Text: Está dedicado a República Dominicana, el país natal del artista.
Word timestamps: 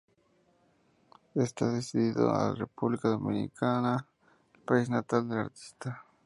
Está 1.35 1.69
dedicado 1.73 2.31
a 2.33 2.55
República 2.55 3.07
Dominicana, 3.09 4.07
el 4.55 4.61
país 4.61 4.89
natal 4.89 5.29
del 5.29 5.37
artista. 5.37 6.03